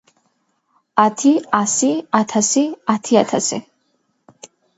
[1.03, 1.89] ათი ასი
[2.21, 2.65] ათასი
[2.95, 3.61] ათიათასი